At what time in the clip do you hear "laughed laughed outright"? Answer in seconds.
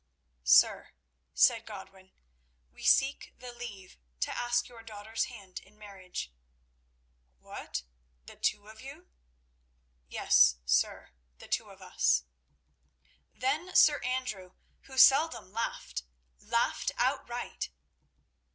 15.53-17.69